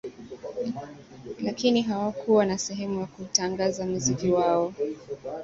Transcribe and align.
Lakini 1.43 1.81
hawakuwa 1.81 2.45
na 2.45 2.57
sehemu 2.57 2.99
ya 2.99 3.05
kuutangaza 3.05 3.85
muziki 3.85 4.29
wao 4.31 4.73